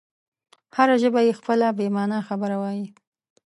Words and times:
هره 0.75 0.95
ژبه 1.01 1.19
یې 1.27 1.33
خپله 1.39 1.67
بې 1.77 1.87
مانا 1.95 2.19
خبره 2.27 2.55
وایي. 2.61 2.85